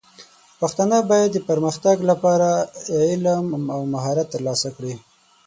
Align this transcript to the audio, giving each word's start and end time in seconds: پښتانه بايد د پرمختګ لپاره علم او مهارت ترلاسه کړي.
پښتانه 0.59 0.97
بايد 1.09 1.29
د 1.33 1.37
پرمختګ 1.49 1.97
لپاره 2.11 2.49
علم 3.09 3.45
او 3.75 3.81
مهارت 3.93 4.27
ترلاسه 4.35 4.69
کړي. 4.75 4.93